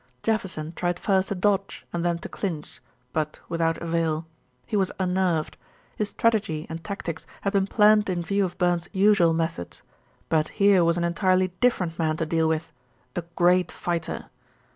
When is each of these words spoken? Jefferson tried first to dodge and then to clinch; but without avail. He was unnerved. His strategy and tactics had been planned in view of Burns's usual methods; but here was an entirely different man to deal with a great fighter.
Jefferson 0.23 0.73
tried 0.75 0.97
first 0.97 1.27
to 1.29 1.35
dodge 1.35 1.85
and 1.93 2.03
then 2.03 2.17
to 2.17 2.27
clinch; 2.27 2.81
but 3.13 3.39
without 3.49 3.77
avail. 3.79 4.25
He 4.65 4.75
was 4.75 4.91
unnerved. 4.97 5.57
His 5.95 6.09
strategy 6.09 6.65
and 6.71 6.83
tactics 6.83 7.27
had 7.41 7.53
been 7.53 7.67
planned 7.67 8.09
in 8.09 8.23
view 8.23 8.43
of 8.43 8.57
Burns's 8.57 8.89
usual 8.93 9.33
methods; 9.35 9.83
but 10.27 10.47
here 10.57 10.83
was 10.83 10.97
an 10.97 11.03
entirely 11.03 11.49
different 11.59 11.99
man 11.99 12.17
to 12.17 12.25
deal 12.25 12.47
with 12.47 12.71
a 13.15 13.21
great 13.35 13.71
fighter. 13.71 14.25